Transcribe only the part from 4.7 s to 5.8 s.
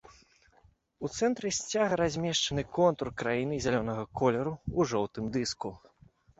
ў жоўтым дыску.